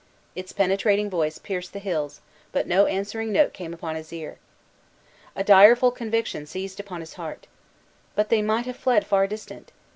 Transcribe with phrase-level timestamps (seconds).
[0.35, 4.39] Its penetrating voice pierced the hills, but no answering note came upon his ear.
[5.35, 7.45] A direful conviction seized upon his heart.
[8.15, 9.71] But they might have fled far distant!